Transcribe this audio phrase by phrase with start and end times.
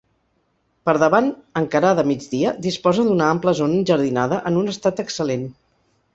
[0.89, 1.27] Per davant,
[1.61, 5.47] encarada a migdia, disposa d’una ampla zona enjardinada, en un estat excel·lent.